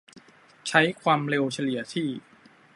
[0.67, 2.07] ใช้ความเร็วเฉลี่ยที่